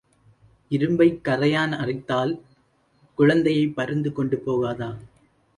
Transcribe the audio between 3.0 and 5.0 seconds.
குழந்தையைப் பருந்து கொண்டு போகாதா?